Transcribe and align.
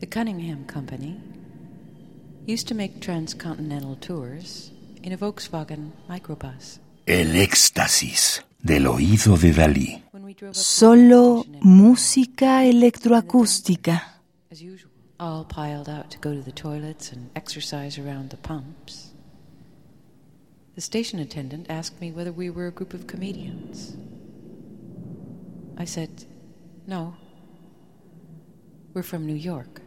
The 0.00 0.06
Cunningham 0.06 0.64
Company 0.66 1.20
used 2.46 2.68
to 2.68 2.74
make 2.74 3.00
transcontinental 3.00 3.96
tours 3.96 4.70
in 5.02 5.12
a 5.12 5.16
Volkswagen 5.16 5.92
microbus. 6.08 6.78
El 7.06 7.34
éxtasis 7.36 8.42
del 8.62 8.86
oído 8.86 9.36
de 9.40 9.52
Dalí. 9.52 10.02
When 10.12 10.24
we 10.24 10.34
drove 10.34 10.50
up 10.50 10.54
to 10.54 10.60
Solo 10.60 11.36
the 11.36 11.42
station 11.42 11.54
in- 11.54 11.60
música 11.62 12.64
electroacústica. 12.64 14.02
as 14.50 14.62
usual, 14.62 14.90
all 15.18 15.44
piled 15.44 15.88
out 15.88 16.10
to 16.10 16.18
go 16.18 16.34
to 16.34 16.42
the 16.42 16.52
toilets 16.52 17.12
and 17.12 17.30
exercise 17.34 17.98
around 17.98 18.30
the 18.30 18.36
pumps. 18.36 19.12
The 20.74 20.80
station 20.80 21.18
attendant 21.20 21.66
asked 21.70 22.00
me 22.00 22.10
whether 22.10 22.32
we 22.32 22.50
were 22.50 22.66
a 22.66 22.72
group 22.72 22.94
of 22.94 23.06
comedians. 23.06 23.96
I 25.78 25.84
said, 25.86 26.24
no. 26.86 27.14
We're 28.92 29.02
from 29.02 29.26
New 29.26 29.34
York. 29.36 29.80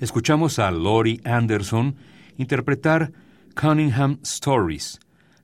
Escuchamos 0.00 0.58
a 0.58 0.70
Laurie 0.70 1.20
Anderson 1.24 1.94
interpretar 2.38 3.12
Cunningham 3.54 4.18
Stories, 4.22 4.98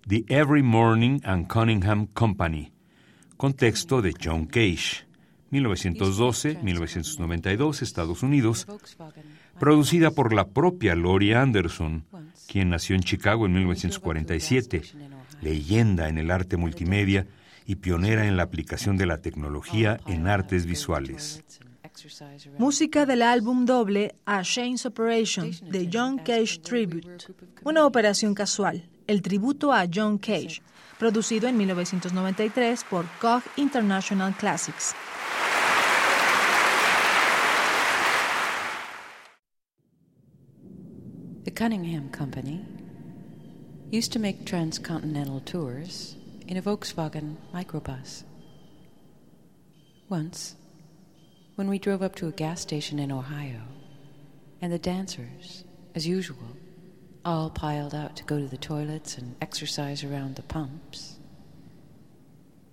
The 0.09 0.24
Every 0.29 0.62
Morning 0.62 1.20
and 1.24 1.46
Cunningham 1.46 2.06
Company, 2.06 2.73
con 3.37 3.52
texto 3.52 4.01
de 4.01 4.15
John 4.19 4.46
Cage, 4.46 5.06
1912-1992, 5.52 7.82
Estados 7.82 8.23
Unidos, 8.23 8.66
producida 9.60 10.10
por 10.10 10.32
la 10.32 10.48
propia 10.48 10.96
Laurie 10.96 11.34
Anderson, 11.34 12.07
quien 12.48 12.70
nació 12.70 12.96
en 12.96 13.02
Chicago 13.02 13.45
en 13.45 13.52
1947, 13.52 14.80
leyenda 15.43 16.09
en 16.09 16.16
el 16.16 16.30
arte 16.30 16.57
multimedia 16.57 17.27
y 17.66 17.74
pionera 17.77 18.27
en 18.27 18.38
la 18.38 18.45
aplicación 18.45 18.96
de 18.96 19.04
la 19.04 19.18
tecnología 19.18 20.01
en 20.07 20.29
artes 20.29 20.65
visuales. 20.65 21.45
Música 22.59 23.06
del 23.06 23.23
álbum 23.23 23.64
doble 23.64 24.15
A 24.26 24.43
Shane's 24.43 24.84
Operation 24.84 25.51
de 25.71 25.88
John 25.90 26.18
Cage 26.18 26.59
Tribute. 26.59 27.26
Una 27.65 27.87
operación 27.87 28.34
casual, 28.34 28.82
el 29.07 29.23
tributo 29.23 29.73
a 29.73 29.87
John 29.93 30.18
Cage, 30.18 30.62
producido 30.98 31.48
en 31.48 31.56
1993 31.56 32.84
por 32.90 33.06
Koch 33.21 33.45
International 33.56 34.34
Classics. 34.37 34.95
The 41.45 41.52
Cunningham 41.52 42.10
Company 42.10 42.65
used 43.90 44.12
to 44.12 44.18
make 44.18 44.45
transcontinental 44.45 45.40
tours 45.40 46.16
in 46.46 46.56
a 46.56 46.62
Volkswagen 46.62 47.37
microbus. 47.54 48.24
Once, 50.10 50.56
when 51.57 51.68
we 51.68 51.79
drove 51.79 52.02
up 52.02 52.15
to 52.15 52.29
a 52.29 52.32
gas 52.32 52.60
station 52.60 52.99
in 52.99 53.10
Ohio, 53.10 53.62
and 54.60 54.73
the 54.73 54.79
dancers, 54.79 55.65
as 55.95 56.07
usual, 56.07 56.57
all 57.24 57.51
piled 57.51 57.95
out 57.95 58.15
to 58.15 58.24
go 58.24 58.38
to 58.38 58.46
the 58.46 58.59
toilets 58.59 59.16
and 59.16 59.35
exercise 59.40 60.04
around 60.04 60.37
the 60.37 60.43
pumps, 60.43 61.18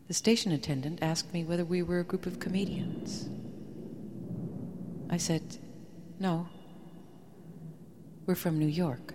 the 0.10 0.14
station 0.14 0.52
attendant 0.52 1.00
asked 1.02 1.34
me 1.34 1.46
whether 1.46 1.64
we 1.64 1.82
were 1.82 2.00
a 2.00 2.04
group 2.04 2.26
of 2.26 2.40
comedians. 2.40 3.30
I 5.10 5.16
said, 5.16 5.58
no. 6.20 6.50
We're 8.26 8.36
from 8.36 8.60
New 8.60 8.68
York. 8.68 9.13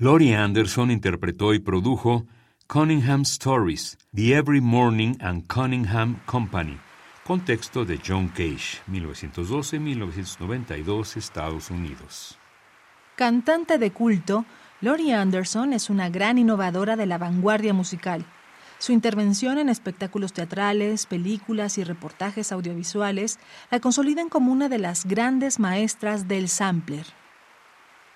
Laurie 0.00 0.36
Anderson 0.36 0.92
interpretó 0.92 1.54
y 1.54 1.58
produjo 1.58 2.24
Cunningham 2.68 3.22
Stories, 3.22 3.98
The 4.14 4.36
Every 4.36 4.60
Morning 4.60 5.16
and 5.20 5.48
Cunningham 5.48 6.20
Company, 6.24 6.78
con 7.24 7.40
texto 7.40 7.84
de 7.84 7.98
John 8.06 8.28
Cage, 8.28 8.80
1912-1992, 8.88 11.16
Estados 11.16 11.72
Unidos. 11.72 12.38
Cantante 13.16 13.78
de 13.78 13.90
culto, 13.90 14.44
Laurie 14.80 15.14
Anderson 15.14 15.72
es 15.72 15.90
una 15.90 16.10
gran 16.10 16.38
innovadora 16.38 16.94
de 16.94 17.06
la 17.06 17.18
vanguardia 17.18 17.74
musical. 17.74 18.24
Su 18.78 18.92
intervención 18.92 19.58
en 19.58 19.68
espectáculos 19.68 20.32
teatrales, 20.32 21.06
películas 21.06 21.76
y 21.76 21.82
reportajes 21.82 22.52
audiovisuales 22.52 23.40
la 23.72 23.80
consolidan 23.80 24.28
como 24.28 24.52
una 24.52 24.68
de 24.68 24.78
las 24.78 25.06
grandes 25.06 25.58
maestras 25.58 26.28
del 26.28 26.48
sampler. 26.48 27.04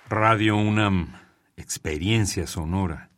Radio 0.09 0.57
UNAM, 0.57 1.09
experiencia 1.57 2.47
sonora. 2.47 3.11